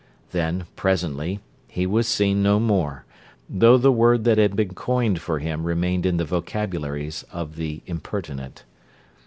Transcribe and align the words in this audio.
Then, 0.31 0.65
presently, 0.75 1.41
he 1.67 1.85
was 1.85 2.07
seen 2.07 2.41
no 2.41 2.59
more, 2.59 3.05
though 3.47 3.77
the 3.77 3.91
word 3.91 4.23
that 4.23 4.39
had 4.39 4.55
been 4.55 4.73
coined 4.73 5.21
for 5.21 5.37
him 5.37 5.63
remained 5.63 6.07
in 6.07 6.17
the 6.17 6.25
vocabularies 6.25 7.21
of 7.31 7.55
the 7.55 7.83
impertinent. 7.85 8.63